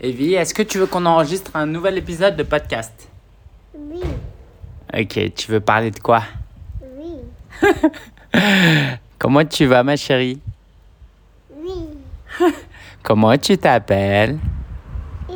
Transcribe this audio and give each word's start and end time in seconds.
Evie, 0.00 0.34
est-ce 0.34 0.52
que 0.54 0.62
tu 0.62 0.78
veux 0.78 0.86
qu'on 0.86 1.06
enregistre 1.06 1.50
un 1.54 1.66
nouvel 1.66 1.96
épisode 1.98 2.36
de 2.36 2.42
podcast? 2.42 3.08
Oui, 3.74 4.00
Ok, 4.92 5.34
tu 5.34 5.50
veux 5.50 5.60
parler 5.60 5.90
de 5.90 5.98
quoi? 5.98 6.22
Oui, 6.96 7.16
Comment 9.18 9.44
tu 9.44 9.64
vas 9.66 9.82
ma 9.82 9.96
chérie? 9.96 10.40
Oui. 11.58 11.88
Comment 13.02 13.36
tu 13.38 13.56
t'appelles? 13.56 14.38
Et 15.30 15.34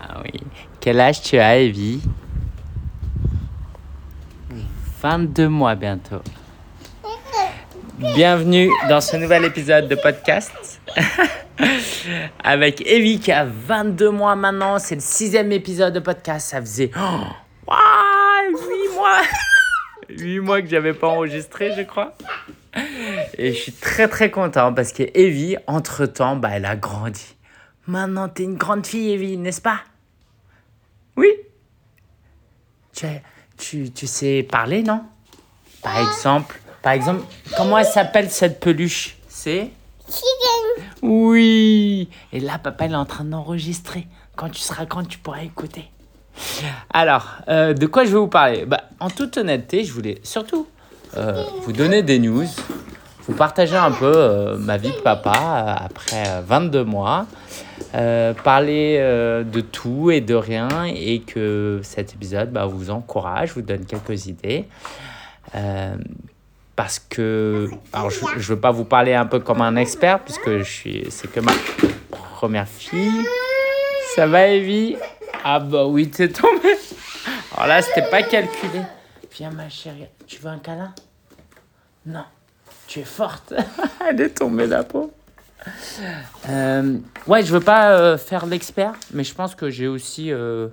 Ah 0.00 0.22
oui. 0.24 0.40
Quel 0.80 0.98
âge 1.00 1.20
tu 1.22 1.38
as 1.38 1.58
Evie? 1.58 2.00
22 5.02 5.48
mois 5.48 5.74
bientôt. 5.74 6.22
Bienvenue 8.00 8.70
dans 8.88 9.02
ce 9.02 9.14
nouvel 9.18 9.44
épisode 9.44 9.86
de 9.86 9.94
podcast 9.94 10.80
avec 12.42 12.80
Evie 12.86 13.20
qui 13.20 13.30
a 13.30 13.44
22 13.44 14.08
mois 14.08 14.34
maintenant. 14.36 14.78
C'est 14.78 14.94
le 14.94 15.02
sixième 15.02 15.52
épisode 15.52 15.92
de 15.92 16.00
podcast. 16.00 16.48
Ça 16.48 16.62
faisait 16.62 16.90
oh, 16.96 17.20
waouh, 17.66 18.88
8 18.88 18.94
mois. 18.94 19.20
8 20.08 20.40
mois 20.40 20.62
que 20.62 20.68
j'avais 20.68 20.94
pas 20.94 21.08
enregistré, 21.08 21.74
je 21.76 21.82
crois. 21.82 22.16
Et 23.36 23.52
je 23.52 23.58
suis 23.58 23.72
très 23.72 24.08
très 24.08 24.30
content 24.30 24.72
parce 24.72 24.92
que 24.92 25.02
Evie, 25.12 25.58
entre-temps, 25.66 26.36
bah, 26.36 26.52
elle 26.54 26.64
a 26.64 26.76
grandi. 26.76 27.36
Maintenant, 27.86 28.30
t'es 28.30 28.44
une 28.44 28.56
grande 28.56 28.86
fille, 28.86 29.12
Evie, 29.12 29.36
n'est-ce 29.36 29.60
pas? 29.60 29.80
Oui 31.18 31.30
tu, 32.94 33.06
tu, 33.58 33.90
tu 33.90 34.06
sais 34.06 34.42
parler, 34.42 34.82
non? 34.82 35.04
Par 35.82 35.98
exemple, 35.98 36.58
par 36.82 36.92
exemple, 36.92 37.22
comment 37.56 37.78
elle 37.78 37.86
s'appelle 37.86 38.30
cette 38.30 38.60
peluche? 38.60 39.16
C'est? 39.28 39.70
Chicken. 40.06 40.84
Oui 41.02 42.08
Et 42.32 42.40
là, 42.40 42.58
papa, 42.58 42.86
il 42.86 42.92
est 42.92 42.96
en 42.96 43.04
train 43.04 43.24
d'enregistrer. 43.24 44.06
Quand 44.36 44.48
tu 44.48 44.60
seras 44.60 44.84
grand, 44.86 45.04
tu 45.04 45.18
pourras 45.18 45.42
écouter. 45.42 45.90
Alors, 46.92 47.26
euh, 47.48 47.74
de 47.74 47.86
quoi 47.86 48.04
je 48.04 48.10
vais 48.10 48.18
vous 48.18 48.28
parler? 48.28 48.64
Bah, 48.64 48.82
En 48.98 49.10
toute 49.10 49.36
honnêteté, 49.36 49.84
je 49.84 49.92
voulais 49.92 50.18
surtout 50.22 50.66
euh, 51.16 51.44
vous 51.62 51.72
donner 51.72 52.02
des 52.02 52.18
news, 52.20 52.46
vous 53.26 53.34
partager 53.34 53.76
un 53.76 53.90
peu 53.90 54.12
euh, 54.14 54.56
ma 54.56 54.76
vie 54.76 54.92
de 54.92 55.00
papa 55.00 55.76
après 55.80 56.22
euh, 56.28 56.40
22 56.46 56.84
mois, 56.84 57.26
parler 58.44 58.98
de 58.98 59.60
tout 59.60 60.10
et 60.10 60.20
de 60.20 60.34
rien 60.34 60.84
et 60.84 61.20
que 61.20 61.80
cet 61.82 62.14
épisode 62.14 62.52
bah, 62.52 62.66
vous 62.66 62.90
encourage, 62.90 63.52
vous 63.54 63.62
donne 63.62 63.84
quelques 63.84 64.26
idées. 64.26 64.66
Parce 66.80 66.98
que, 66.98 67.68
alors 67.92 68.08
je 68.08 68.24
ne 68.24 68.40
veux 68.40 68.58
pas 68.58 68.70
vous 68.70 68.86
parler 68.86 69.12
un 69.12 69.26
peu 69.26 69.38
comme 69.38 69.60
un 69.60 69.76
expert, 69.76 70.20
puisque 70.20 70.48
je 70.48 70.62
suis, 70.62 71.06
c'est 71.10 71.30
que 71.30 71.40
ma 71.40 71.52
première 72.36 72.66
fille. 72.66 73.22
Ça 74.16 74.26
va, 74.26 74.46
Evie? 74.46 74.96
Ah 75.44 75.60
bah 75.60 75.84
oui, 75.84 76.08
t'es 76.08 76.30
tombée. 76.30 76.78
Alors 77.54 77.66
là, 77.66 77.82
c'était 77.82 78.08
pas 78.08 78.22
calculé. 78.22 78.80
Viens, 79.30 79.50
ma 79.50 79.68
chérie, 79.68 80.06
tu 80.26 80.40
veux 80.40 80.48
un 80.48 80.58
câlin? 80.58 80.94
Non, 82.06 82.24
tu 82.86 83.00
es 83.00 83.04
forte. 83.04 83.52
Elle 84.08 84.22
est 84.22 84.38
tombée, 84.38 84.66
la 84.66 84.82
peau. 84.82 85.12
Euh, 86.48 86.96
ouais, 87.26 87.44
je 87.44 87.52
veux 87.52 87.60
pas 87.60 87.90
euh, 87.92 88.16
faire 88.16 88.46
l'expert, 88.46 88.94
mais 89.12 89.24
je 89.24 89.34
pense 89.34 89.54
que 89.54 89.68
j'ai 89.68 89.86
aussi 89.86 90.32
euh, 90.32 90.68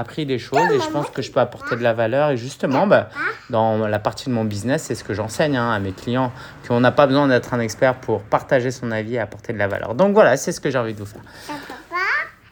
appris 0.00 0.26
des 0.26 0.38
choses 0.38 0.68
et 0.72 0.80
je 0.80 0.88
pense 0.90 1.08
que 1.10 1.22
je 1.22 1.30
peux 1.30 1.40
apporter 1.40 1.76
de 1.76 1.82
la 1.82 1.92
valeur. 1.92 2.30
Et 2.30 2.36
justement, 2.36 2.86
bah, 2.86 3.08
dans 3.50 3.86
la 3.86 3.98
partie 3.98 4.28
de 4.28 4.34
mon 4.34 4.44
business, 4.44 4.82
c'est 4.84 4.94
ce 4.94 5.04
que 5.04 5.14
j'enseigne 5.14 5.56
hein, 5.56 5.70
à 5.72 5.78
mes 5.78 5.92
clients, 5.92 6.32
qu'on 6.66 6.80
n'a 6.80 6.90
pas 6.92 7.06
besoin 7.06 7.28
d'être 7.28 7.54
un 7.54 7.60
expert 7.60 7.94
pour 7.96 8.22
partager 8.22 8.70
son 8.70 8.90
avis 8.90 9.14
et 9.14 9.18
apporter 9.20 9.52
de 9.52 9.58
la 9.58 9.68
valeur. 9.68 9.94
Donc 9.94 10.12
voilà, 10.14 10.36
c'est 10.36 10.52
ce 10.52 10.60
que 10.60 10.70
j'ai 10.70 10.78
envie 10.78 10.94
de 10.94 10.98
vous 10.98 11.06
faire. 11.06 11.22
Papa, 11.46 12.00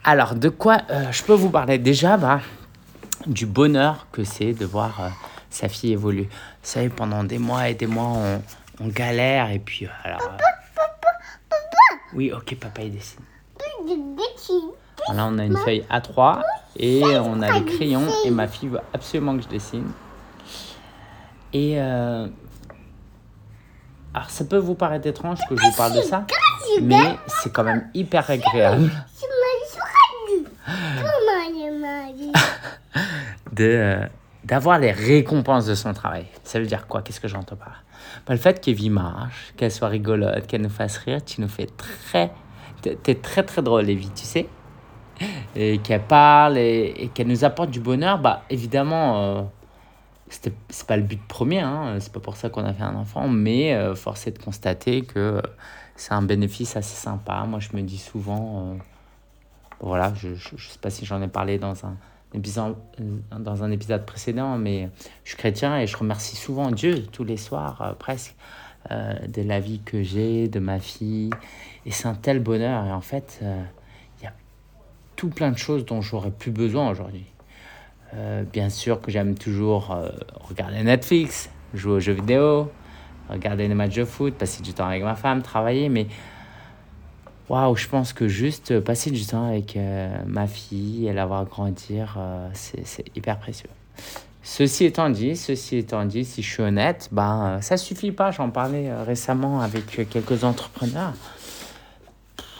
Alors, 0.05 0.35
de 0.35 0.49
quoi 0.49 0.77
euh, 0.89 1.11
je 1.11 1.23
peux 1.23 1.33
vous 1.33 1.49
parler? 1.49 1.77
Déjà, 1.77 2.17
bah, 2.17 2.39
du 3.25 3.45
bonheur 3.45 4.07
que 4.11 4.23
c'est 4.23 4.53
de 4.53 4.65
voir 4.65 4.99
euh, 5.01 5.09
sa 5.49 5.67
fille 5.67 5.91
évoluer. 5.93 6.29
Vous 6.31 6.69
savez, 6.69 6.89
pendant 6.89 7.23
des 7.23 7.37
mois 7.39 7.67
et 7.69 7.73
des 7.73 7.87
mois, 7.87 8.05
on, 8.15 8.41
on 8.81 8.87
galère 8.87 9.49
et 9.51 9.59
puis, 9.59 9.85
euh, 9.85 9.89
alors... 10.03 10.21
euh, 10.21 10.37
Oui, 12.13 12.31
ok, 12.31 12.55
papa, 12.59 12.81
il 12.83 12.93
dessine. 12.93 13.19
Là, 15.13 15.25
on 15.27 15.37
a 15.39 15.43
une 15.45 15.57
feuille 15.57 15.83
A3 15.91 16.41
et 16.75 17.03
on 17.03 17.41
a 17.41 17.59
les 17.59 17.65
crayons 17.65 18.07
et 18.25 18.31
ma 18.31 18.47
fille 18.47 18.69
veut 18.69 18.79
absolument 18.93 19.35
que 19.35 19.43
je 19.43 19.47
dessine. 19.47 19.91
Et 21.51 21.75
euh, 21.77 22.27
alors, 24.13 24.29
ça 24.29 24.45
peut 24.45 24.57
vous 24.57 24.75
paraître 24.75 25.07
étrange 25.07 25.39
que 25.49 25.55
je 25.55 25.61
vous 25.61 25.75
parle 25.75 25.93
de 25.93 26.01
ça, 26.01 26.25
mais 26.81 27.15
c'est 27.27 27.51
quand 27.51 27.63
même 27.63 27.89
hyper 27.93 28.29
agréable. 28.29 28.89
de 33.53 33.99
d'avoir 34.43 34.79
les 34.79 34.91
récompenses 34.91 35.65
de 35.65 35.75
son 35.75 35.93
travail. 35.93 36.25
Ça 36.43 36.59
veut 36.59 36.65
dire 36.65 36.87
quoi? 36.87 37.01
Qu'est-ce 37.01 37.19
que 37.19 37.27
j'entends 37.27 37.55
par 37.55 37.83
Bah, 38.25 38.33
Le 38.33 38.37
fait 38.37 38.59
qu'Evie 38.59 38.89
marche, 38.89 39.53
qu'elle 39.57 39.71
soit 39.71 39.89
rigolote, 39.89 40.47
qu'elle 40.47 40.61
nous 40.61 40.69
fasse 40.69 40.97
rire, 40.97 41.23
tu 41.23 41.41
nous 41.41 41.49
fais 41.49 41.67
très... 41.67 42.31
T'es 42.81 43.15
très 43.15 43.43
très 43.43 43.61
drôle, 43.61 43.89
Evie, 43.89 44.09
tu 44.09 44.23
sais? 44.23 44.47
Et 45.55 45.79
qu'elle 45.79 46.03
parle 46.03 46.57
et, 46.57 47.09
qu'elle 47.13 47.27
nous 47.27 47.43
apporte 47.43 47.69
du 47.71 47.79
bonheur, 47.79 48.19
bah 48.19 48.43
évidemment, 48.49 49.21
euh, 49.21 49.41
c'est 50.29 50.87
pas 50.87 50.97
le 50.97 51.03
but 51.03 51.21
premier, 51.27 51.59
hein, 51.59 51.97
c'est 51.99 52.13
pas 52.13 52.19
pour 52.19 52.35
ça 52.35 52.49
qu'on 52.49 52.65
a 52.65 52.73
fait 52.73 52.83
un 52.83 52.95
enfant, 52.95 53.27
mais 53.27 53.73
euh, 53.73 53.95
force 53.95 54.27
est 54.27 54.31
de 54.31 54.39
constater 54.43 55.01
que 55.01 55.19
euh, 55.19 55.41
c'est 55.95 56.13
un 56.13 56.21
bénéfice 56.21 56.75
assez 56.75 56.95
sympa. 56.95 57.45
Moi, 57.47 57.59
je 57.59 57.75
me 57.75 57.81
dis 57.81 57.97
souvent... 57.97 58.73
euh, 58.73 58.77
voilà, 59.81 60.13
je 60.15 60.29
ne 60.29 60.35
sais 60.35 60.77
pas 60.81 60.89
si 60.89 61.05
j'en 61.05 61.21
ai 61.21 61.29
parlé 61.29 61.57
dans 61.57 61.85
un, 61.85 61.95
épisode, 62.33 62.75
dans 63.31 63.63
un 63.63 63.71
épisode 63.71 64.05
précédent, 64.05 64.57
mais 64.57 64.89
je 65.23 65.29
suis 65.29 65.37
chrétien 65.37 65.79
et 65.79 65.87
je 65.87 65.95
remercie 65.95 66.35
souvent 66.35 66.69
Dieu 66.71 67.03
tous 67.03 67.23
les 67.23 67.37
soirs, 67.37 67.81
euh, 67.81 67.93
presque, 67.93 68.35
de 68.89 69.41
la 69.41 69.59
vie 69.59 69.81
que 69.83 70.03
j'ai, 70.03 70.47
de 70.47 70.59
ma 70.59 70.79
fille. 70.79 71.29
Et 71.85 71.91
c'est 71.91 72.07
un 72.07 72.15
tel 72.15 72.39
bonheur. 72.39 72.85
Et 72.85 72.91
en 72.91 73.01
fait, 73.01 73.41
tout 75.19 75.27
plein 75.27 75.51
de 75.51 75.57
choses 75.57 75.85
dont 75.85 76.01
j'aurais 76.01 76.31
plus 76.31 76.51
besoin 76.51 76.89
aujourd'hui. 76.89 77.25
Euh, 78.13 78.43
bien 78.43 78.69
sûr 78.69 79.01
que 79.01 79.11
j'aime 79.11 79.35
toujours 79.35 79.91
euh, 79.91 80.11
regarder 80.47 80.81
Netflix, 80.81 81.49
jouer 81.73 81.95
aux 81.95 81.99
jeux 81.99 82.13
vidéo, 82.13 82.71
regarder 83.29 83.67
les 83.67 83.73
matchs 83.73 83.95
de 83.95 84.05
foot, 84.05 84.33
passer 84.35 84.63
du 84.63 84.73
temps 84.73 84.87
avec 84.87 85.03
ma 85.03 85.15
femme, 85.15 85.41
travailler, 85.41 85.89
mais 85.89 86.07
Waouh, 87.49 87.75
je 87.75 87.89
pense 87.89 88.13
que 88.13 88.29
juste 88.29 88.79
passer 88.79 89.11
du 89.11 89.25
temps 89.25 89.49
avec 89.49 89.75
euh, 89.75 90.07
ma 90.25 90.47
fille 90.47 91.07
et 91.07 91.13
la 91.13 91.25
voir 91.25 91.43
grandir, 91.45 92.17
c'est 92.53 93.03
hyper 93.17 93.39
précieux. 93.39 93.69
Ceci 94.41 94.85
étant 94.85 95.09
dit, 95.09 95.35
ceci 95.35 95.77
étant 95.77 96.05
dit, 96.05 96.23
si 96.23 96.43
je 96.43 96.49
suis 96.49 96.63
honnête, 96.63 97.09
ben, 97.11 97.59
ça 97.61 97.75
suffit 97.75 98.11
pas. 98.11 98.31
J'en 98.31 98.51
parlais 98.51 98.93
récemment 99.03 99.59
avec 99.59 100.09
quelques 100.09 100.45
entrepreneurs. 100.45 101.13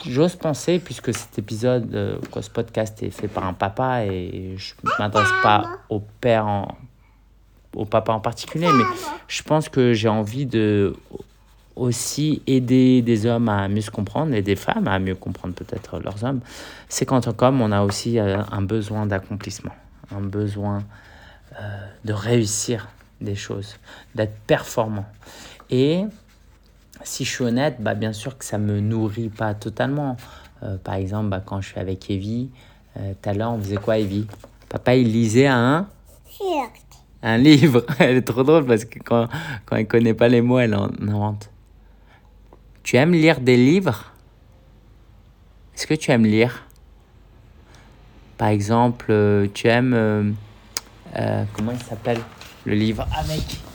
J'ose 0.08 0.36
penser, 0.36 0.80
puisque 0.80 1.14
cet 1.14 1.38
épisode, 1.40 1.94
euh, 1.94 2.18
quoi, 2.32 2.42
ce 2.42 2.50
podcast 2.50 3.02
est 3.04 3.10
fait 3.10 3.28
par 3.28 3.46
un 3.46 3.54
papa 3.54 4.06
et 4.06 4.56
je 4.58 4.74
ne 4.84 4.90
m'adresse 4.98 5.32
pas 5.44 5.66
au 5.90 6.00
père, 6.00 6.48
en, 6.48 6.78
au 7.76 7.86
papa 7.86 8.14
en 8.14 8.20
particulier, 8.20 8.70
mais 8.72 8.84
je 9.28 9.44
pense 9.44 9.68
que 9.68 9.94
j'ai 9.94 10.08
envie 10.08 10.46
de 10.46 10.96
aussi 11.76 12.42
aider 12.46 13.02
des 13.02 13.26
hommes 13.26 13.50
à 13.50 13.68
mieux 13.68 13.82
se 13.82 13.92
comprendre 13.92 14.34
et 14.34 14.42
des 14.42 14.56
femmes 14.56 14.88
à 14.88 15.00
mieux 15.00 15.16
comprendre 15.16 15.54
peut-être 15.54 16.00
leurs 16.00 16.24
hommes, 16.24 16.42
c'est 16.90 17.06
qu'en 17.06 17.22
tant 17.22 17.34
qu'homme, 17.34 17.62
on 17.62 17.72
a 17.72 17.81
aussi 17.81 18.20
euh, 18.20 18.42
un 18.52 18.62
besoin 18.62 19.06
d'accomplissement, 19.06 19.74
un 20.16 20.22
besoin 20.22 20.84
euh, 21.60 21.88
de 22.06 22.14
réussir 22.14 22.90
des 23.22 23.36
choses, 23.36 23.78
d'être 24.16 24.38
performant. 24.48 25.06
Et 25.70 26.04
si 27.04 27.26
je 27.26 27.30
suis 27.30 27.44
honnête, 27.44 27.78
bah, 27.80 27.96
bien 27.96 28.14
sûr 28.14 28.38
que 28.38 28.46
ça 28.46 28.58
ne 28.58 28.66
me 28.74 28.80
nourrit 28.80 29.30
pas 29.30 29.54
totalement. 29.54 30.18
Euh, 30.64 30.78
par 30.78 30.96
exemple, 30.96 31.30
bah, 31.30 31.42
quand 31.44 31.62
je 31.62 31.70
suis 31.70 31.80
avec 31.80 32.10
Evie, 32.10 32.50
euh, 32.98 33.13
tout 33.22 33.30
à 33.30 33.34
l'heure, 33.34 33.51
on 33.51 33.60
faisait 33.60 33.78
quoi, 33.78 33.98
Evie? 33.98 34.28
Papa, 34.68 34.96
il 34.96 35.12
lisait 35.12 35.48
un, 35.48 35.88
un 37.24 37.38
livre. 37.38 37.86
Elle 38.00 38.18
est 38.18 38.22
trop 38.22 38.44
drôle 38.44 38.66
parce 38.66 38.86
que 38.86 39.00
quand, 39.00 39.28
quand 39.66 39.75
elle 39.75 39.88
connaît 39.88 40.13
pas 40.13 40.28
les 40.28 40.42
mots, 40.42 40.60
elle 40.60 40.75
en 40.75 40.90
invente. 41.01 41.50
Tu 42.84 42.98
aimes 42.98 43.13
lire 43.13 43.40
des 43.40 43.57
livres? 43.57 44.13
Est-ce 45.75 45.88
que 45.88 45.94
tu 45.94 46.12
aimes 46.12 46.25
lire? 46.25 46.66
Par 48.38 48.50
exemple, 48.50 49.07
euh, 49.10 49.48
tu 49.54 49.68
aimes... 49.68 49.94
euh, 51.16 51.44
comment 51.54 51.72
il 51.72 51.81
s'appelle? 51.81 52.19
Le 52.66 52.74
livre 52.74 53.07
avec... 53.18 53.42
Ah 53.42 53.69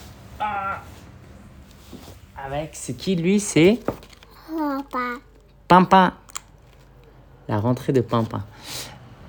avec, 2.44 2.70
c'est 2.73 2.94
qui 2.94 3.17
lui 3.17 3.41
C'est 3.41 3.81
Papa. 4.46 4.99
Pimpin. 5.69 6.12
La 7.49 7.58
rentrée 7.58 7.93
de 7.93 8.00
Pimpin. 8.00 8.44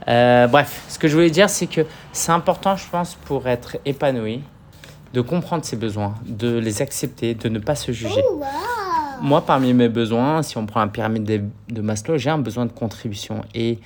Euh, 0.08 0.48
bref, 0.48 0.84
ce 0.88 1.00
que 1.00 1.08
je 1.08 1.16
voulais 1.16 1.30
dire, 1.30 1.50
c'est 1.50 1.68
que 1.68 1.82
c'est 2.12 2.32
important, 2.32 2.76
je 2.76 2.88
pense, 2.90 3.16
pour 3.16 3.48
être 3.48 3.78
épanoui, 3.86 4.44
de 5.14 5.22
comprendre 5.22 5.66
ses 5.66 5.78
besoins, 5.78 6.16
de 6.26 6.58
les 6.58 6.82
accepter, 6.82 7.34
de 7.34 7.50
ne 7.50 7.60
pas 7.60 7.76
se 7.76 7.92
juger. 7.92 8.22
Wow. 8.32 8.46
moi, 9.22 9.46
parmi 9.46 9.74
mes 9.74 9.90
besoins, 9.90 10.44
si 10.44 10.58
on 10.58 10.66
prend 10.66 10.82
un 10.82 10.88
pyramide 10.90 11.24
de, 11.24 11.42
de 11.70 11.82
Maslow, 11.82 12.18
j'ai 12.18 12.30
un 12.30 12.38
besoin 12.38 12.66
de 12.66 12.72
contribution. 12.72 13.42
Et 13.56 13.80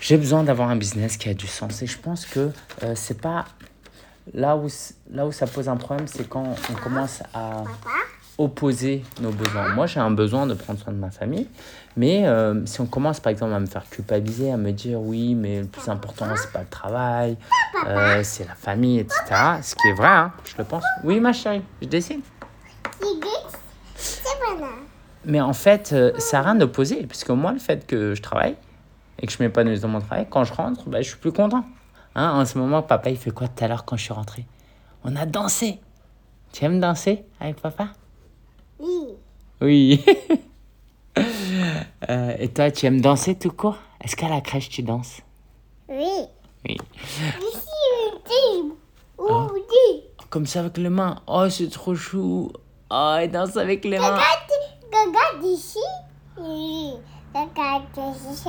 j'ai 0.00 0.16
besoin 0.16 0.44
d'avoir 0.44 0.70
un 0.70 0.76
business 0.76 1.16
qui 1.16 1.28
a 1.28 1.34
du 1.34 1.46
sens. 1.46 1.82
Et 1.82 1.86
je 1.86 1.98
pense 1.98 2.26
que 2.26 2.50
euh, 2.82 2.92
c'est 2.94 3.20
pas. 3.20 3.44
Là 4.32 4.56
où, 4.56 4.68
là 5.10 5.26
où 5.26 5.32
ça 5.32 5.46
pose 5.46 5.68
un 5.68 5.76
problème, 5.76 6.06
c'est 6.06 6.26
quand 6.26 6.54
on 6.70 6.74
commence 6.74 7.22
à 7.34 7.64
opposer 8.38 9.04
nos 9.20 9.30
besoins. 9.30 9.68
Moi, 9.74 9.86
j'ai 9.86 10.00
un 10.00 10.10
besoin 10.10 10.46
de 10.46 10.54
prendre 10.54 10.78
soin 10.80 10.92
de 10.92 10.98
ma 10.98 11.10
famille, 11.10 11.48
mais 11.96 12.26
euh, 12.26 12.66
si 12.66 12.80
on 12.80 12.86
commence 12.86 13.20
par 13.20 13.30
exemple 13.30 13.52
à 13.52 13.60
me 13.60 13.66
faire 13.66 13.88
culpabiliser, 13.88 14.50
à 14.50 14.56
me 14.56 14.72
dire 14.72 15.00
oui, 15.00 15.34
mais 15.34 15.60
le 15.60 15.66
plus 15.66 15.88
important, 15.88 16.26
c'est 16.36 16.52
pas 16.52 16.60
le 16.60 16.68
travail, 16.68 17.36
euh, 17.86 18.20
c'est 18.24 18.46
la 18.46 18.54
famille, 18.54 18.98
etc. 18.98 19.20
Ce 19.62 19.74
qui 19.74 19.88
est 19.88 19.92
vrai, 19.92 20.08
hein, 20.08 20.32
je 20.44 20.54
le 20.58 20.64
pense. 20.64 20.84
Oui, 21.04 21.20
ma 21.20 21.32
chérie, 21.32 21.62
je 21.80 21.86
dessine. 21.86 22.20
Mais 25.26 25.40
en 25.40 25.52
fait, 25.52 25.90
euh, 25.92 26.12
ça 26.18 26.38
n'a 26.38 26.44
rien 26.44 26.54
d'opposé, 26.54 27.06
puisque 27.06 27.30
moi, 27.30 27.52
le 27.52 27.58
fait 27.58 27.86
que 27.86 28.14
je 28.14 28.20
travaille 28.20 28.56
et 29.18 29.26
que 29.26 29.32
je 29.32 29.42
m'épanouisse 29.42 29.80
dans 29.80 29.88
mon 29.88 30.00
travail, 30.00 30.26
quand 30.28 30.44
je 30.44 30.52
rentre, 30.52 30.88
bah, 30.88 31.00
je 31.00 31.08
suis 31.08 31.18
plus 31.18 31.32
content. 31.32 31.64
Hein, 32.14 32.30
en 32.32 32.44
ce 32.44 32.58
moment, 32.58 32.82
papa, 32.82 33.10
il 33.10 33.16
fait 33.16 33.30
quoi 33.30 33.48
tout 33.48 33.64
à 33.64 33.68
l'heure 33.68 33.84
quand 33.84 33.96
je 33.96 34.02
suis 34.02 34.12
rentré? 34.12 34.44
On 35.02 35.16
a 35.16 35.24
dansé. 35.24 35.80
Tu 36.52 36.64
aimes 36.64 36.80
danser 36.80 37.24
avec 37.40 37.60
papa? 37.60 37.88
Oui. 38.78 39.06
Oui. 39.60 40.04
Euh, 42.10 42.34
et 42.38 42.48
toi, 42.48 42.70
tu 42.72 42.84
aimes 42.86 43.00
danser 43.00 43.36
tout 43.36 43.52
court? 43.52 43.78
Est-ce 44.02 44.16
qu'à 44.16 44.28
la 44.28 44.40
crèche, 44.40 44.68
tu 44.68 44.82
danses? 44.82 45.22
Oui. 45.88 46.26
Oui. 46.68 46.76
Dit. 49.16 50.02
Comme 50.28 50.44
ça 50.44 50.60
avec 50.60 50.76
les 50.76 50.88
mains. 50.88 51.22
Oh, 51.26 51.48
c'est 51.48 51.70
trop 51.70 51.94
chou. 51.94 52.50
Oh, 52.90 53.16
il 53.22 53.30
danse 53.30 53.56
avec 53.56 53.84
les 53.84 53.98
mains. 53.98 54.16
Regarde, 54.92 55.44
ici. 55.44 55.78
Regarde 57.32 57.86
ici. 57.86 58.48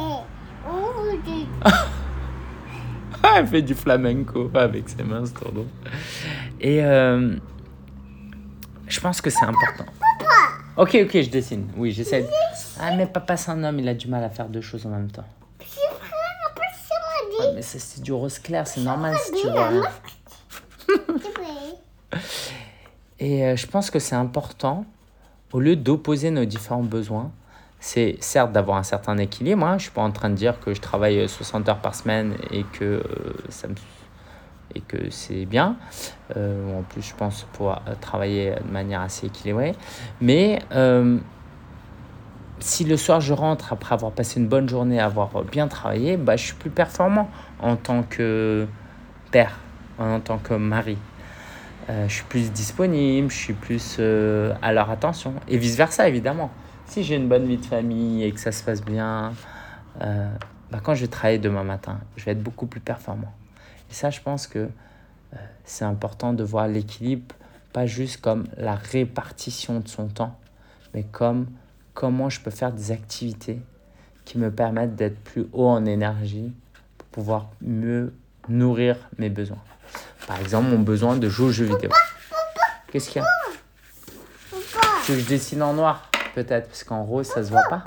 Elle 3.35 3.47
fait 3.47 3.61
du 3.61 3.75
flamenco 3.75 4.49
avec 4.53 4.89
ses 4.89 5.03
mains, 5.03 5.25
c'est 5.25 5.33
trop 5.33 5.51
drôle. 5.51 5.67
Et 6.59 6.83
euh, 6.83 7.37
je 8.87 8.99
pense 8.99 9.21
que 9.21 9.29
c'est 9.29 9.45
important. 9.45 9.85
Ok, 10.77 10.97
ok, 11.03 11.21
je 11.21 11.29
dessine. 11.29 11.67
Oui, 11.77 11.91
j'essaie. 11.91 12.27
Ah, 12.79 12.95
mais 12.95 13.05
papa, 13.05 13.37
c'est 13.37 13.49
un 13.51 13.63
homme, 13.63 13.79
il 13.79 13.87
a 13.87 13.93
du 13.93 14.07
mal 14.07 14.23
à 14.23 14.29
faire 14.29 14.49
deux 14.49 14.61
choses 14.61 14.85
en 14.85 14.89
même 14.89 15.09
temps. 15.09 15.23
Ah, 17.39 17.43
mais 17.53 17.61
ça, 17.61 17.79
c'est 17.79 18.01
du 18.01 18.11
rose 18.11 18.39
clair, 18.39 18.67
c'est 18.67 18.81
normal 18.81 19.15
si 19.17 19.41
tu 19.41 19.49
vois. 19.49 19.69
vrai. 19.69 19.87
Et 23.19 23.45
euh, 23.45 23.55
je 23.55 23.65
pense 23.67 23.89
que 23.89 23.99
c'est 23.99 24.15
important, 24.15 24.85
au 25.53 25.59
lieu 25.59 25.75
d'opposer 25.75 26.31
nos 26.31 26.45
différents 26.45 26.83
besoins, 26.83 27.31
c'est 27.79 28.17
certes 28.19 28.51
d'avoir 28.51 28.77
un 28.77 28.83
certain 28.83 29.17
équilibre. 29.17 29.65
Hein. 29.65 29.71
Je 29.71 29.75
ne 29.75 29.79
suis 29.81 29.91
pas 29.91 30.01
en 30.01 30.11
train 30.11 30.29
de 30.29 30.35
dire 30.35 30.59
que 30.59 30.73
je 30.73 30.81
travaille 30.81 31.19
euh, 31.19 31.27
60 31.27 31.69
heures 31.69 31.79
par 31.79 31.95
semaine 31.95 32.35
et 32.51 32.63
que, 32.63 32.83
euh, 32.83 33.03
ça 33.49 33.67
me, 33.67 33.75
et 34.75 34.81
que 34.81 35.09
c'est 35.09 35.45
bien. 35.45 35.77
Euh, 36.35 36.79
en 36.79 36.83
plus, 36.83 37.01
je 37.01 37.15
pense 37.15 37.47
pouvoir 37.53 37.81
euh, 37.87 37.95
travailler 37.99 38.53
de 38.65 38.71
manière 38.71 39.01
assez 39.01 39.27
équilibrée. 39.27 39.73
Mais 40.21 40.59
euh, 40.71 41.17
si 42.59 42.83
le 42.83 42.97
soir 42.97 43.21
je 43.21 43.33
rentre 43.33 43.73
après 43.73 43.93
avoir 43.93 44.11
passé 44.11 44.39
une 44.39 44.47
bonne 44.47 44.69
journée, 44.69 44.99
avoir 44.99 45.43
bien 45.43 45.67
travaillé, 45.67 46.17
bah, 46.17 46.35
je 46.35 46.45
suis 46.45 46.55
plus 46.55 46.69
performant 46.69 47.29
en 47.61 47.75
tant 47.75 48.03
que 48.03 48.67
père, 49.31 49.57
en 49.97 50.19
tant 50.19 50.37
que 50.37 50.53
mari. 50.53 50.97
Je 51.87 52.11
suis 52.11 52.23
plus 52.23 52.51
disponible, 52.51 53.29
je 53.29 53.37
suis 53.37 53.53
plus 53.53 53.97
euh, 53.99 54.55
à 54.63 54.73
leur 54.73 54.89
attention. 54.89 55.35
Et 55.47 55.57
vice-versa, 55.57 56.07
évidemment. 56.07 56.49
Si 56.87 57.03
j'ai 57.03 57.15
une 57.15 57.27
bonne 57.27 57.45
vie 57.45 57.57
de 57.57 57.65
famille 57.65 58.23
et 58.23 58.31
que 58.31 58.39
ça 58.39 58.51
se 58.51 58.63
passe 58.63 58.83
bien, 58.83 59.33
bah, 59.99 60.79
quand 60.83 60.95
je 60.95 61.01
vais 61.01 61.07
travailler 61.07 61.37
demain 61.37 61.63
matin, 61.63 61.99
je 62.17 62.25
vais 62.25 62.31
être 62.31 62.41
beaucoup 62.41 62.65
plus 62.65 62.79
performant. 62.79 63.31
Et 63.89 63.93
ça, 63.93 64.09
je 64.09 64.21
pense 64.21 64.47
que 64.47 64.59
euh, 64.59 65.37
c'est 65.63 65.85
important 65.85 66.33
de 66.33 66.43
voir 66.43 66.67
l'équilibre, 66.67 67.35
pas 67.73 67.85
juste 67.85 68.21
comme 68.21 68.45
la 68.57 68.75
répartition 68.75 69.79
de 69.79 69.87
son 69.87 70.07
temps, 70.07 70.39
mais 70.93 71.03
comme 71.03 71.47
comment 71.93 72.29
je 72.29 72.41
peux 72.41 72.51
faire 72.51 72.71
des 72.71 72.91
activités 72.91 73.61
qui 74.25 74.37
me 74.37 74.51
permettent 74.51 74.95
d'être 74.95 75.19
plus 75.23 75.47
haut 75.53 75.67
en 75.67 75.85
énergie 75.85 76.53
pour 76.97 77.07
pouvoir 77.09 77.49
mieux 77.61 78.13
nourrir 78.49 78.97
mes 79.17 79.29
besoins. 79.29 79.61
Par 80.27 80.39
exemple, 80.39 80.69
mon 80.69 80.79
besoin 80.79 81.17
de 81.17 81.29
jouer 81.29 81.47
aux 81.47 81.51
jeux 81.51 81.65
vidéo. 81.65 81.91
Qu'est-ce 82.91 83.09
qu'il 83.09 83.21
y 83.21 83.25
a? 83.25 83.27
Que 85.05 85.19
je 85.19 85.27
dessine 85.27 85.61
en 85.61 85.73
noir 85.73 86.09
Peut-être, 86.33 86.67
parce 86.67 86.83
qu'en 86.83 87.03
rose, 87.03 87.27
ça 87.27 87.43
se 87.43 87.49
voit 87.49 87.63
pas? 87.69 87.83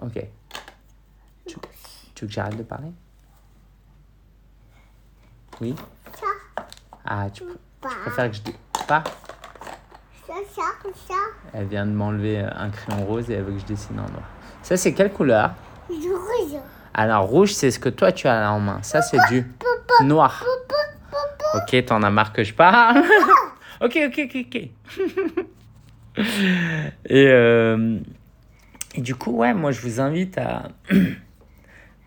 Ok. 0.00 0.26
Tu 1.46 1.54
veux 1.54 2.26
que 2.26 2.32
j'arrête 2.32 2.56
de 2.56 2.62
parler? 2.62 2.88
Oui 5.60 5.74
Ça. 6.18 6.26
Ah, 7.04 7.26
tu, 7.32 7.44
pr- 7.44 7.46
Pas. 7.80 7.88
tu 7.88 7.96
préfères 7.96 8.30
que 8.30 8.36
je 8.36 8.42
dise 8.42 8.54
pas 8.88 9.04
Ça, 10.26 10.34
ça, 10.54 10.62
ça. 11.08 11.14
Elle 11.54 11.66
vient 11.66 11.86
de 11.86 11.92
m'enlever 11.92 12.40
euh, 12.40 12.48
un 12.56 12.70
crayon 12.70 13.04
rose 13.06 13.30
et 13.30 13.34
elle 13.34 13.44
veut 13.44 13.52
que 13.52 13.60
je 13.60 13.64
dessine 13.66 13.98
en 13.98 14.02
noir. 14.10 14.22
Ça, 14.62 14.76
c'est 14.76 14.92
quelle 14.92 15.12
couleur? 15.12 15.52
Du 15.88 16.08
rouge. 16.12 16.60
Alors, 16.94 17.24
rouge, 17.26 17.52
c'est 17.52 17.70
ce 17.70 17.78
que 17.78 17.88
toi, 17.88 18.10
tu 18.12 18.26
as 18.26 18.40
là 18.40 18.52
en 18.52 18.60
main. 18.60 18.82
Ça, 18.82 19.02
c'est 19.02 19.18
du 19.28 19.46
noir. 20.02 20.44
Ok, 21.54 21.84
t'en 21.86 22.02
as 22.02 22.10
marre 22.10 22.32
que 22.32 22.42
je 22.44 22.52
parle. 22.54 22.98
ok, 23.80 23.98
ok, 24.08 24.20
ok, 24.24 24.46
ok. 24.46 24.56
et, 27.06 27.26
euh, 27.28 27.98
et 28.94 29.00
du 29.00 29.14
coup, 29.14 29.30
ouais, 29.32 29.54
moi, 29.54 29.70
je 29.72 29.80
vous 29.80 30.00
invite 30.00 30.38
à... 30.38 30.68
je 30.90 31.14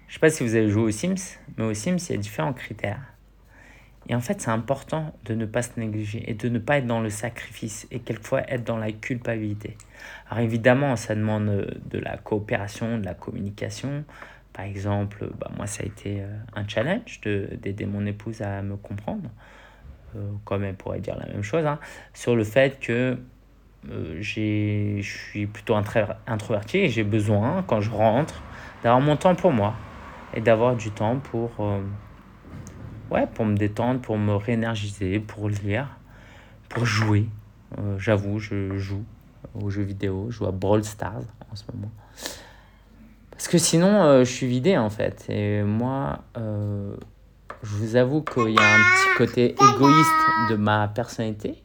sais 0.10 0.19
pas 0.19 0.30
si 0.30 0.44
vous 0.44 0.56
avez 0.56 0.69
joué 0.69 0.84
aux 0.84 0.92
Sims, 0.92 1.38
mais 1.57 1.63
aux 1.66 1.74
Sims, 1.74 1.98
il 1.98 2.12
y 2.12 2.16
a 2.16 2.18
différents 2.18 2.54
critères. 2.54 3.00
Et 4.10 4.16
en 4.16 4.22
fait, 4.22 4.42
c'est 4.42 4.50
important 4.50 5.14
de 5.26 5.36
ne 5.36 5.46
pas 5.46 5.62
se 5.62 5.80
négliger 5.80 6.30
et 6.30 6.34
de 6.34 6.50
ne 6.50 6.58
pas 6.58 6.80
être 6.80 6.88
dans 6.88 7.00
le 7.00 7.12
sacrifice 7.12 7.88
et 7.92 8.00
quelquefois 8.00 8.42
être 8.50 8.64
dans 8.64 8.78
la 8.78 8.92
culpabilité. 8.92 9.78
Alors 10.30 10.44
évidemment, 10.44 10.96
ça 10.96 11.14
demande 11.14 11.48
euh, 11.50 11.66
de 11.92 12.00
la 12.00 12.18
coopération, 12.18 12.98
de 12.98 13.06
la 13.06 13.14
communication. 13.14 14.04
Par 14.52 14.66
exemple, 14.66 15.30
bah, 15.40 15.52
moi, 15.56 15.68
ça 15.68 15.84
a 15.84 15.86
été 15.86 16.22
euh, 16.22 16.28
un 16.56 16.68
challenge 16.68 17.22
de- 17.22 17.50
d'aider 17.62 17.86
mon 17.86 18.04
épouse 18.08 18.42
à 18.42 18.64
me 18.64 18.78
comprendre, 18.78 19.30
euh, 20.16 20.32
comme 20.44 20.64
elle 20.64 20.76
pourrait 20.76 21.02
dire 21.02 21.16
la 21.16 21.28
même 21.28 21.44
chose, 21.44 21.66
hein, 21.68 21.78
sur 22.14 22.36
le 22.36 22.44
fait 22.44 22.80
que 22.80 23.18
je 24.20 25.02
suis 25.02 25.48
plutôt 25.48 25.74
introverti 25.76 26.80
et 26.80 26.90
j'ai 26.90 27.06
besoin, 27.06 27.64
quand 27.66 27.80
je 27.80 27.90
rentre, 27.90 28.42
d'avoir 28.84 29.00
mon 29.00 29.16
temps 29.16 29.36
pour 29.36 29.54
moi 29.54 29.74
et 30.33 30.42
d'avoir 30.42 30.76
du 30.76 30.92
temps 30.92 31.18
pour, 31.18 31.52
ouais, 33.11 33.28
pour 33.28 33.45
me 33.45 33.56
détendre, 33.56 33.99
pour 33.99 34.18
me 34.18 34.35
réénergiser, 34.35 35.19
pour 35.19 35.49
lire, 35.49 35.87
pour 36.68 36.85
jouer. 36.85 37.28
Euh, 37.78 37.97
J'avoue, 37.99 38.39
je 38.39 38.78
joue 38.78 39.04
aux 39.54 39.69
jeux 39.69 39.83
vidéo, 39.83 40.28
je 40.30 40.37
joue 40.37 40.45
à 40.45 40.51
Brawl 40.51 40.83
Stars 40.83 41.21
en 41.51 41.56
ce 41.56 41.63
moment. 41.73 41.92
Parce 43.31 43.47
que 43.47 43.57
sinon, 43.57 44.04
euh, 44.04 44.23
je 44.23 44.31
suis 44.31 44.47
vidé 44.47 44.78
en 44.78 44.89
fait. 44.89 45.25
Et 45.30 45.63
moi, 45.63 46.19
euh, 46.37 46.95
je 47.63 47.75
vous 47.75 47.95
avoue 47.95 48.21
qu'il 48.21 48.51
y 48.51 48.57
a 48.57 48.75
un 48.75 48.78
petit 48.78 49.18
côté 49.18 49.56
égoïste 49.56 50.49
de 50.49 50.56
ma 50.56 50.87
personnalité. 50.87 51.63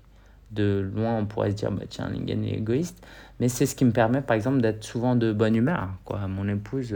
De 0.52 0.88
loin, 0.94 1.16
on 1.16 1.26
pourrait 1.26 1.50
se 1.50 1.56
dire, 1.56 1.72
bah, 1.72 1.82
tiens, 1.88 2.08
Lingen 2.08 2.44
est 2.44 2.58
égoïste. 2.58 3.04
Mais 3.40 3.48
c'est 3.48 3.66
ce 3.66 3.74
qui 3.74 3.84
me 3.84 3.90
permet, 3.90 4.22
par 4.22 4.36
exemple, 4.36 4.60
d'être 4.60 4.84
souvent 4.84 5.16
de 5.16 5.32
bonne 5.32 5.56
humeur. 5.56 5.88
Quoi. 6.04 6.28
Mon 6.28 6.46
épouse, 6.46 6.94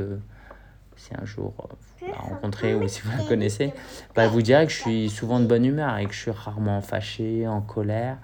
si 0.95 1.11
un 1.21 1.25
jour 1.25 1.55
euh, 2.03 2.07
la 2.11 2.17
rencontrez 2.19 2.75
ou 2.75 2.87
si 2.89 3.01
vous 3.03 3.11
la 3.17 3.25
connaissez, 3.25 3.73
bah, 4.15 4.29
vous 4.29 4.43
dirait 4.43 4.67
que 4.67 4.73
je 4.73 4.79
suis 4.81 5.11
souvent 5.11 5.41
de 5.41 5.47
bonne 5.47 5.65
humeur 5.65 5.97
et 5.99 6.07
que 6.07 6.13
je 6.13 6.19
suis 6.21 6.31
rarement 6.31 6.81
fâché, 6.81 7.47
en 7.49 7.61
colère. 7.61 8.17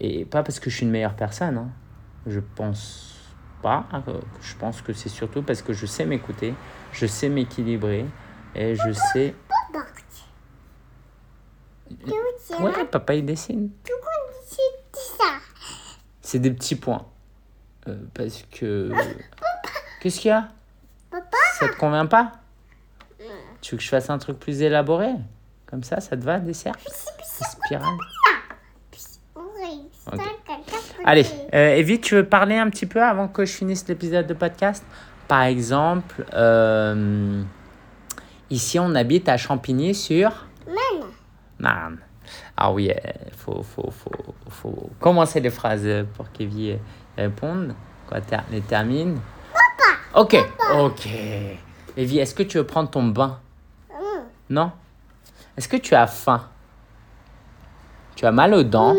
Et 0.00 0.24
pas 0.24 0.42
parce 0.42 0.58
que 0.60 0.70
je 0.70 0.76
suis 0.76 0.84
une 0.86 0.90
meilleure 0.92 1.14
personne. 1.14 1.58
hein. 1.58 1.68
Je 2.26 2.40
pense 2.40 3.08
pas. 3.62 3.86
hein, 3.92 4.02
que- 4.04 4.10
Je 4.40 4.54
pense 4.56 4.80
que 4.82 4.92
c'est 4.92 5.08
surtout 5.08 5.42
parce 5.42 5.62
que 5.62 5.72
je 5.72 5.86
sais 5.86 6.04
m'écouter, 6.04 6.54
je 6.92 7.06
sais 7.06 7.28
m'équilibrer 7.28 8.06
et 8.54 8.74
je 8.74 8.92
sais. 9.12 9.34
Dire 11.90 12.14
Ouais, 12.60 12.84
papa 12.90 13.14
il 13.14 13.24
dessine. 13.26 13.70
C'est 16.20 16.38
des 16.38 16.50
petits 16.50 16.76
points. 16.76 17.04
Euh, 17.88 17.98
parce 18.14 18.44
que. 18.50 18.90
Qu'est-ce 20.00 20.20
qu'il 20.20 20.28
y 20.30 20.32
a? 20.32 20.48
Papa. 21.10 21.36
Ça 21.58 21.68
te 21.68 21.76
convient 21.76 22.06
pas? 22.06 22.32
Tu 23.62 23.70
veux 23.72 23.78
que 23.78 23.84
je 23.84 23.88
fasse 23.88 24.10
un 24.10 24.18
truc 24.18 24.38
plus 24.38 24.60
élaboré? 24.60 25.08
Comme 25.66 25.84
ça, 25.84 26.00
ça 26.00 26.16
te 26.16 26.24
va, 26.24 26.38
des 26.40 26.52
cercles? 26.52 26.84
Des 26.84 27.46
spirales? 27.46 27.96
Oui. 29.36 29.80
Ok. 30.12 30.16
Ça, 30.16 30.22
caca, 30.46 30.78
Allez, 31.04 31.24
euh, 31.54 31.76
Evie, 31.76 32.00
tu 32.00 32.16
veux 32.16 32.26
parler 32.26 32.56
un 32.56 32.68
petit 32.68 32.86
peu 32.86 33.00
avant 33.02 33.28
que 33.28 33.44
je 33.44 33.52
finisse 33.52 33.86
l'épisode 33.86 34.26
de 34.26 34.34
podcast? 34.34 34.84
Par 35.28 35.42
exemple, 35.42 36.26
euh, 36.34 37.42
ici 38.50 38.78
on 38.80 38.94
habite 38.96 39.28
à 39.28 39.36
Champigny 39.36 39.94
sur 39.94 40.46
Maman. 40.66 41.06
Marne. 41.58 41.98
Ah 42.56 42.72
oui, 42.72 42.90
il 42.92 43.36
faut, 43.36 43.62
faut, 43.62 43.90
faut, 43.90 44.34
faut 44.48 44.90
commencer 44.98 45.38
les 45.40 45.50
phrases 45.50 45.88
pour 46.16 46.30
qu'Evie 46.32 46.76
réponde. 47.16 47.74
Quoi, 48.08 48.20
ter 48.20 48.42
les 48.50 48.60
termine. 48.60 49.20
Papa 49.52 50.20
Ok, 50.20 50.36
ok. 50.74 51.08
Evie, 51.96 52.18
est-ce 52.18 52.34
que 52.34 52.42
tu 52.42 52.58
veux 52.58 52.66
prendre 52.66 52.90
ton 52.90 53.04
bain? 53.04 53.38
Non 54.52 54.70
Est-ce 55.56 55.66
que 55.66 55.78
tu 55.78 55.94
as 55.94 56.06
faim? 56.06 56.46
Tu 58.14 58.26
as 58.26 58.32
mal 58.32 58.52
aux 58.52 58.62
dents? 58.62 58.94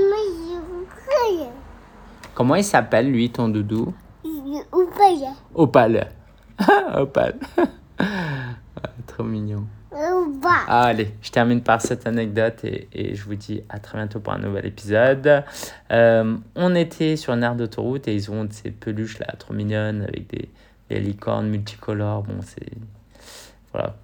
Comment 2.34 2.56
il 2.56 2.64
s'appelle, 2.64 3.12
lui, 3.12 3.30
ton 3.30 3.50
doudou? 3.50 3.94
Opal. 5.54 6.08
Opal. 6.96 7.36
Ah, 8.00 8.04
Trop 9.06 9.22
mignon. 9.22 9.68
Ah, 10.68 10.86
allez, 10.86 11.14
je 11.22 11.30
termine 11.30 11.62
par 11.62 11.82
cette 11.82 12.08
anecdote 12.08 12.66
et, 12.66 12.88
et 12.92 13.14
je 13.14 13.24
vous 13.24 13.36
dis 13.36 13.62
à 13.70 13.78
très 13.78 14.00
bientôt 14.00 14.20
pour 14.20 14.34
un 14.34 14.40
nouvel 14.40 14.66
épisode. 14.66 15.44
Euh, 15.92 16.36
on 16.56 16.74
était 16.74 17.16
sur 17.16 17.32
une 17.34 17.44
aire 17.44 17.54
d'autoroute 17.54 18.08
et 18.08 18.16
ils 18.16 18.32
ont 18.32 18.48
ces 18.50 18.72
peluches 18.72 19.20
là, 19.20 19.28
trop 19.38 19.54
mignonnes, 19.54 20.02
avec 20.02 20.28
des, 20.32 20.50
des 20.90 21.00
licornes 21.00 21.48
multicolores. 21.48 22.24
Bon, 22.24 22.40
c'est. 22.42 22.72
Voilà. 23.72 23.96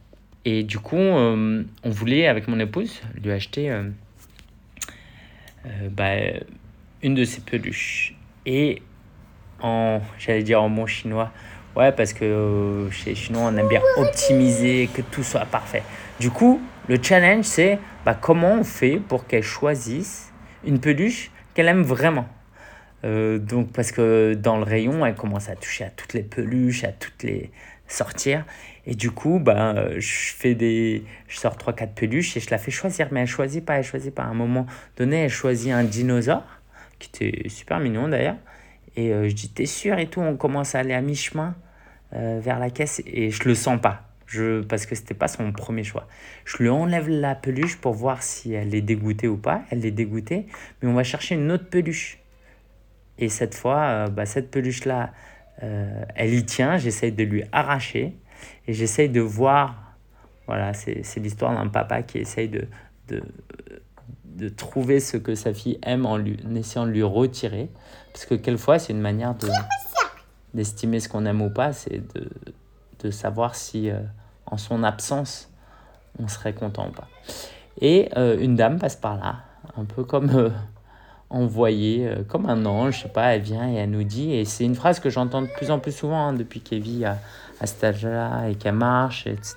Et 0.45 0.63
du 0.63 0.79
coup, 0.79 0.95
euh, 0.95 1.63
on 1.83 1.89
voulait, 1.89 2.27
avec 2.27 2.47
mon 2.47 2.59
épouse, 2.59 3.01
lui 3.21 3.31
acheter 3.31 3.69
euh, 3.69 3.83
euh, 5.65 5.89
bah, 5.91 6.15
une 7.01 7.15
de 7.15 7.23
ces 7.25 7.41
peluches. 7.41 8.15
Et 8.45 8.81
en, 9.61 10.01
j'allais 10.17 10.43
dire 10.43 10.61
en 10.61 10.69
bon 10.69 10.85
chinois, 10.85 11.31
ouais, 11.75 11.91
parce 11.91 12.13
que 12.13 12.87
chez 12.91 13.11
les 13.11 13.15
Chinois, 13.15 13.43
on 13.43 13.57
aime 13.57 13.67
bien 13.67 13.81
optimiser, 13.97 14.89
que 14.93 15.01
tout 15.01 15.23
soit 15.23 15.45
parfait. 15.45 15.83
Du 16.19 16.31
coup, 16.31 16.61
le 16.87 16.97
challenge, 17.01 17.45
c'est 17.45 17.77
bah, 18.05 18.17
comment 18.19 18.53
on 18.53 18.63
fait 18.63 18.97
pour 18.97 19.27
qu'elle 19.27 19.43
choisisse 19.43 20.31
une 20.65 20.79
peluche 20.79 21.31
qu'elle 21.53 21.67
aime 21.67 21.83
vraiment. 21.83 22.27
Donc, 23.03 23.71
parce 23.71 23.93
que 23.93 24.33
dans 24.33 24.57
le 24.57 24.63
rayon, 24.63 25.05
elle 25.05 25.15
commence 25.15 25.47
à 25.47 25.55
toucher 25.55 25.85
à 25.85 25.89
toutes 25.89 26.13
les 26.13 26.23
peluches, 26.23 26.83
à 26.83 26.91
toutes 26.91 27.23
les 27.23 27.49
sortir. 27.89 28.45
Et 28.85 28.95
du 28.95 29.11
coup, 29.11 29.39
bah, 29.39 29.73
euh, 29.75 29.95
je 29.99 30.33
fais 30.33 30.55
des, 30.55 31.03
je 31.27 31.37
sors 31.37 31.57
3-4 31.57 31.93
peluches 31.93 32.37
et 32.37 32.39
je 32.39 32.49
la 32.49 32.57
fais 32.57 32.71
choisir. 32.71 33.09
Mais 33.11 33.21
elle 33.21 33.27
choisit 33.27 33.63
pas, 33.63 33.77
elle 33.77 33.83
choisit 33.83 34.13
pas. 34.13 34.23
À 34.23 34.27
un 34.27 34.33
moment 34.33 34.65
donné, 34.97 35.23
elle 35.23 35.29
choisit 35.29 35.71
un 35.71 35.83
dinosaure, 35.83 36.45
qui 36.97 37.09
était 37.09 37.49
super 37.49 37.79
mignon 37.79 38.07
d'ailleurs. 38.07 38.37
Et 38.95 39.13
euh, 39.13 39.27
je 39.27 39.35
dis, 39.35 39.49
t'es 39.49 39.65
sûr 39.65 39.99
et 39.99 40.07
tout, 40.07 40.21
on 40.21 40.37
commence 40.37 40.75
à 40.75 40.79
aller 40.79 40.93
à 40.93 41.01
mi-chemin 41.01 41.55
euh, 42.13 42.39
vers 42.41 42.59
la 42.59 42.69
caisse 42.69 43.01
et 43.05 43.29
je 43.29 43.43
le 43.47 43.55
sens 43.55 43.79
pas. 43.79 44.05
Je, 44.25 44.61
parce 44.61 44.85
que 44.85 44.93
c'était 44.93 45.15
pas 45.15 45.27
son 45.27 45.51
premier 45.51 45.83
choix. 45.83 46.07
Je 46.45 46.57
lui 46.57 46.69
enlève 46.69 47.09
la 47.09 47.33
peluche 47.33 47.77
pour 47.77 47.93
voir 47.93 48.21
si 48.21 48.53
elle 48.53 48.75
est 48.75 48.81
dégoûtée 48.81 49.27
ou 49.27 49.37
pas. 49.37 49.63
Elle 49.71 49.85
est 49.85 49.91
dégoûtée, 49.91 50.45
mais 50.81 50.89
on 50.89 50.93
va 50.93 51.03
chercher 51.03 51.35
une 51.35 51.51
autre 51.51 51.67
peluche. 51.67 52.19
Et 53.17 53.27
cette 53.27 53.55
fois, 53.55 54.07
bah, 54.07 54.27
cette 54.27 54.51
peluche-là, 54.51 55.11
euh, 55.63 56.03
elle 56.15 56.33
y 56.33 56.45
tient. 56.45 56.77
J'essaye 56.77 57.11
de 57.11 57.23
lui 57.23 57.43
arracher 57.51 58.17
et 58.67 58.73
j'essaye 58.73 59.09
de 59.09 59.21
voir. 59.21 59.95
Voilà, 60.47 60.73
c'est 60.73 61.17
l'histoire 61.17 61.53
d'un 61.53 61.67
papa 61.69 62.01
qui 62.01 62.17
essaye 62.17 62.49
de, 62.49 62.67
de, 63.07 63.21
de 64.25 64.49
trouver 64.49 64.99
ce 64.99 65.17
que 65.17 65.35
sa 65.35 65.53
fille 65.53 65.77
aime 65.83 66.07
en, 66.07 66.17
lui, 66.17 66.39
en 66.47 66.55
essayant 66.55 66.87
de 66.87 66.91
lui 66.91 67.03
retirer. 67.03 67.69
Parce 68.13 68.25
que 68.25 68.33
quelquefois, 68.33 68.79
c'est 68.79 68.93
une 68.93 69.01
manière 69.01 69.35
de 69.35 69.47
d'estimer 70.55 70.99
ce 70.99 71.07
qu'on 71.07 71.27
aime 71.27 71.43
ou 71.43 71.51
pas, 71.51 71.73
c'est 71.73 72.01
de, 72.15 72.27
de 73.03 73.11
savoir 73.11 73.53
si 73.53 73.91
euh, 73.91 73.99
en 74.47 74.57
son 74.57 74.83
absence, 74.83 75.53
on 76.17 76.27
serait 76.27 76.53
content 76.53 76.89
ou 76.89 76.91
pas. 76.91 77.07
Et 77.81 78.09
euh, 78.17 78.35
une 78.39 78.55
dame 78.55 78.79
passe 78.79 78.95
par 78.95 79.17
là, 79.17 79.43
un 79.77 79.85
peu 79.85 80.03
comme 80.03 80.51
envoyée, 81.29 82.07
euh, 82.07 82.23
comme 82.27 82.47
un 82.47 82.65
ange, 82.65 82.97
je 82.97 83.03
sais 83.03 83.09
pas, 83.09 83.35
elle 83.35 83.41
vient 83.41 83.69
et 83.69 83.75
elle 83.75 83.91
nous 83.91 84.03
dit, 84.03 84.33
et 84.33 84.45
c'est 84.45 84.63
une 84.63 84.75
phrase 84.75 84.99
que 84.99 85.09
j'entends 85.09 85.41
de 85.41 85.47
plus 85.47 85.71
en 85.71 85.79
plus 85.79 85.91
souvent 85.91 86.27
hein, 86.27 86.33
depuis 86.33 86.61
qu'Evie 86.61 87.05
a 87.05 87.17
à 87.59 87.67
cet 87.67 87.83
âge-là 87.83 88.47
et 88.47 88.55
qu'elle 88.55 88.75
marche, 88.75 89.27
etc. 89.27 89.55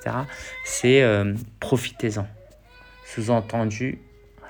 C'est 0.65 1.03
euh, 1.03 1.35
profitez-en. 1.61 2.27
Sous-entendu, 3.07 4.01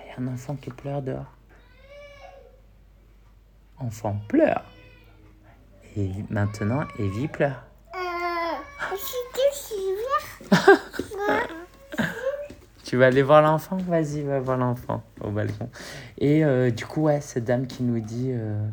il 0.01 0.09
y 0.09 0.11
a 0.11 0.21
un 0.21 0.33
enfant 0.33 0.57
qui 0.57 0.71
pleure 0.71 1.03
dehors. 1.03 1.31
Enfant 3.79 4.17
pleure. 4.29 4.65
Et 5.97 6.11
maintenant, 6.31 6.85
Evie 6.99 7.29
pleure. 7.29 7.63
Euh, 7.95 7.99
Tu 12.85 12.97
vas 12.99 13.07
aller 13.07 13.23
voir 13.23 13.41
l'enfant? 13.43 13.79
Vas-y, 13.89 14.23
va 14.23 14.39
voir 14.41 14.59
l'enfant 14.59 15.03
au 15.23 15.31
balcon. 15.31 15.71
Et 16.23 16.45
euh, 16.45 16.71
du 16.71 16.87
coup, 16.87 17.03
ouais, 17.03 17.21
cette 17.21 17.45
dame 17.45 17.67
qui 17.67 17.83
nous 17.83 17.99
dit, 17.99 18.31
euh, 18.31 18.65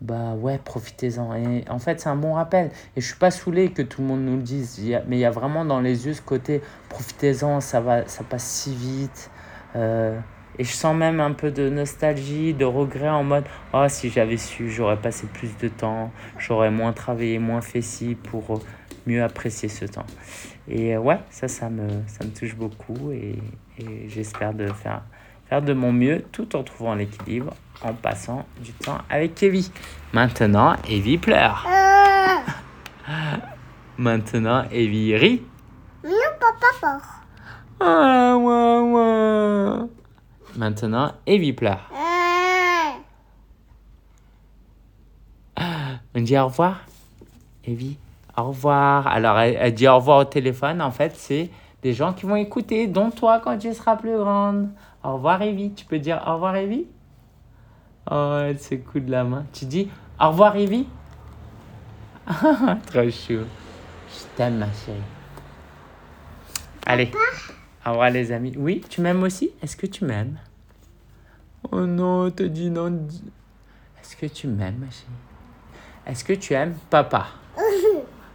bah 0.00 0.34
ouais, 0.34 0.58
profitez-en. 0.58 1.32
Et 1.36 1.64
en 1.70 1.78
fait, 1.78 2.00
c'est 2.00 2.08
un 2.08 2.16
bon 2.16 2.34
rappel. 2.34 2.72
Et 2.96 3.00
je 3.00 3.06
suis 3.06 3.16
pas 3.16 3.30
saoulé 3.30 3.70
que 3.70 3.82
tout 3.82 4.02
le 4.02 4.08
monde 4.08 4.24
nous 4.24 4.36
le 4.36 4.42
dise. 4.42 4.80
Mais 5.06 5.16
il 5.16 5.20
y 5.20 5.24
a 5.24 5.30
vraiment 5.30 5.64
dans 5.64 5.80
les 5.80 6.06
yeux 6.06 6.12
ce 6.12 6.20
côté, 6.20 6.60
profitez-en, 6.88 7.60
ça 7.60 8.04
ça 8.08 8.24
passe 8.24 8.44
si 8.44 8.74
vite. 8.74 9.30
Euh, 9.76 10.18
et 10.58 10.64
je 10.64 10.72
sens 10.72 10.96
même 10.96 11.20
un 11.20 11.32
peu 11.32 11.52
de 11.52 11.68
nostalgie, 11.68 12.52
de 12.52 12.64
regret 12.64 13.10
en 13.10 13.22
mode, 13.22 13.44
oh 13.72 13.84
si 13.88 14.08
j'avais 14.10 14.38
su, 14.38 14.70
j'aurais 14.70 14.96
passé 14.96 15.26
plus 15.26 15.56
de 15.58 15.68
temps, 15.68 16.10
j'aurais 16.38 16.70
moins 16.70 16.94
travaillé, 16.94 17.38
moins 17.38 17.60
fait 17.60 17.82
ci 17.82 18.14
pour 18.14 18.62
mieux 19.06 19.22
apprécier 19.22 19.68
ce 19.68 19.84
temps. 19.84 20.06
Et 20.66 20.96
ouais, 20.96 21.18
ça, 21.28 21.46
ça 21.46 21.68
me, 21.68 21.86
ça 22.06 22.24
me 22.24 22.30
touche 22.30 22.56
beaucoup 22.56 23.12
et 23.12 23.38
j'espère 24.08 24.54
de 24.54 24.66
faire, 24.68 25.02
faire 25.48 25.62
de 25.62 25.72
mon 25.72 25.92
mieux 25.92 26.24
tout 26.32 26.54
en 26.56 26.62
trouvant 26.62 26.94
l'équilibre, 26.94 27.54
en 27.82 27.92
passant 27.94 28.46
du 28.60 28.72
temps 28.72 28.98
avec 29.08 29.42
Evie. 29.42 29.70
Maintenant, 30.12 30.76
Evie 30.88 31.18
pleure. 31.18 31.66
Maintenant, 33.98 34.64
Evie 34.70 35.16
rit. 35.16 35.42
non, 36.04 36.10
papa. 36.40 36.98
Ah. 37.80 38.36
Maintenant, 40.56 41.12
Evie 41.26 41.52
pleure. 41.52 41.90
Euh, 45.58 45.62
On 46.14 46.20
dit 46.20 46.38
au 46.38 46.46
revoir 46.46 46.80
Evie, 47.64 47.98
au 48.38 48.44
revoir. 48.44 49.06
Alors, 49.06 49.38
elle, 49.38 49.56
elle 49.60 49.74
dit 49.74 49.86
au 49.88 49.96
revoir 49.96 50.18
au 50.18 50.24
téléphone. 50.24 50.80
En 50.80 50.90
fait, 50.90 51.14
c'est 51.16 51.50
des 51.86 51.92
gens 51.92 52.12
qui 52.12 52.26
vont 52.26 52.34
écouter, 52.34 52.88
dont 52.88 53.12
toi 53.12 53.38
quand 53.38 53.56
tu 53.58 53.72
seras 53.72 53.94
plus 53.94 54.16
grande. 54.16 54.70
Au 55.04 55.14
revoir, 55.14 55.40
Evie. 55.40 55.70
Tu 55.72 55.84
peux 55.84 56.00
dire 56.00 56.20
au 56.26 56.32
revoir, 56.34 56.56
Evie? 56.56 56.84
Oh, 58.10 58.38
elle 58.42 58.58
se 58.58 58.74
coud 58.74 59.04
de 59.06 59.12
la 59.12 59.22
main. 59.22 59.46
Tu 59.52 59.66
dis 59.66 59.88
au 60.20 60.30
revoir, 60.30 60.56
Evie? 60.56 60.88
Trop 62.26 63.08
chou. 63.08 63.44
Je 64.08 64.24
t'aime, 64.36 64.56
ma 64.58 64.66
chérie. 64.66 64.98
Allez, 66.86 67.12
au 67.86 67.90
revoir, 67.90 68.10
les 68.10 68.32
amis. 68.32 68.54
Oui, 68.56 68.82
tu 68.88 69.00
m'aimes 69.00 69.22
aussi? 69.22 69.52
Est-ce 69.62 69.76
que 69.76 69.86
tu 69.86 70.04
m'aimes? 70.04 70.38
Oh 71.70 71.86
non, 71.86 72.32
t'as 72.32 72.48
dit 72.48 72.68
non. 72.68 72.90
dis- 72.90 73.22
Est-ce 74.00 74.16
que 74.16 74.26
tu 74.26 74.48
m'aimes, 74.48 74.78
ma 74.80 74.90
chérie? 74.90 76.04
Est-ce 76.04 76.24
que 76.24 76.32
tu 76.32 76.52
aimes 76.52 76.74
papa? 76.90 77.28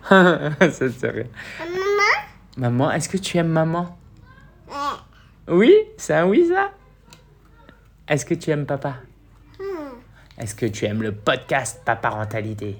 Ça 0.09 0.71
serait. 0.89 1.29
Maman 2.57 2.91
est-ce 2.91 3.09
que 3.09 3.17
tu 3.17 3.37
aimes 3.37 3.47
maman? 3.47 3.97
Oui, 5.47 5.73
c'est 5.97 6.13
un 6.13 6.27
oui 6.27 6.47
ça? 6.47 6.71
Est-ce 8.07 8.25
que 8.25 8.33
tu 8.33 8.51
aimes 8.51 8.65
papa? 8.65 8.95
Hmm. 9.59 9.95
Est-ce 10.37 10.55
que 10.55 10.65
tu 10.65 10.85
aimes 10.85 11.01
le 11.01 11.13
podcast 11.13 11.81
Paparentalité. 11.85 12.77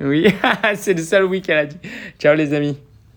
Oui, 0.00 0.26
c'est 0.76 0.94
le 0.94 1.02
seul 1.02 1.24
oui 1.24 1.42
qu'elle 1.42 1.58
a 1.58 1.66
dit. 1.66 1.76
Ciao 2.18 2.34
les 2.34 2.54
amis. 2.54 2.78